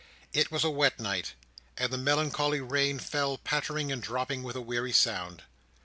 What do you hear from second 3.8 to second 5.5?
and dropping with a weary sound.